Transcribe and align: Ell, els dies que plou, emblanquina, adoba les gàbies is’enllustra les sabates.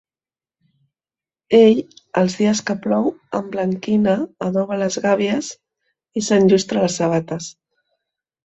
Ell, 1.57 1.81
els 2.21 2.37
dies 2.39 2.63
que 2.69 2.77
plou, 2.85 3.11
emblanquina, 3.41 4.15
adoba 4.49 4.81
les 4.85 4.99
gàbies 5.05 5.53
is’enllustra 6.23 6.87
les 6.89 7.01
sabates. 7.03 7.53